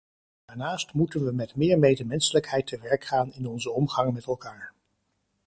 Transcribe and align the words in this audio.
Daarnaast 0.45 0.93
moeten 0.93 1.23
we 1.25 1.31
met 1.31 1.55
meer 1.55 1.79
medemenselijkheid 1.79 2.67
te 2.67 2.79
werk 2.79 3.03
gaan 3.03 3.31
in 3.33 3.47
onze 3.47 3.71
omgang 3.71 4.13
met 4.13 4.25
elkaar. 4.25 4.73